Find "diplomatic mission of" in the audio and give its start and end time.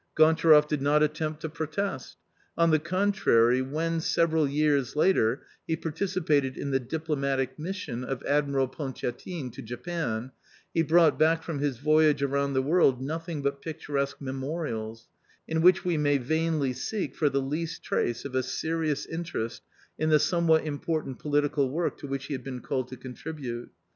6.79-8.23